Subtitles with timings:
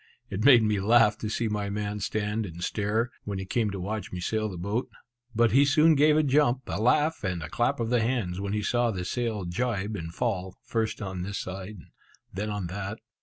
[0.31, 3.79] It made me laugh to see my man stand and stare, when he came to
[3.79, 4.89] watch me sail the boat.
[5.35, 8.53] But he soon gave a jump, a laugh, and a clap of the hands when
[8.53, 11.77] he saw the sail jibe and fall, first on this side,
[12.33, 12.97] then on that.